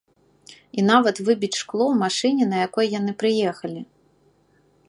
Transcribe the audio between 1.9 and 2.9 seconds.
ў машыне, на якой